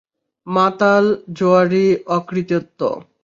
মাতাল, 0.47 1.05
জোয়ারি, 1.37 1.85
অকৃতিত্ব! 2.09 2.79